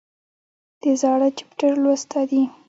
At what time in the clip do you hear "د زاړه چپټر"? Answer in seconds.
0.81-1.71